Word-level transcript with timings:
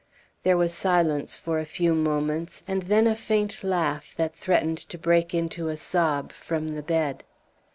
There 0.41 0.57
was 0.57 0.73
silence 0.73 1.37
for 1.37 1.59
a 1.59 1.63
few 1.65 1.93
moments, 1.93 2.63
and 2.67 2.81
then 2.81 3.05
a 3.05 3.13
faint 3.13 3.63
laugh, 3.63 4.15
that 4.17 4.33
threatened 4.33 4.79
to 4.79 4.97
break 4.97 5.35
into 5.35 5.67
a 5.67 5.77
sob, 5.77 6.31
from 6.33 6.69
the 6.69 6.81
bed. 6.81 7.23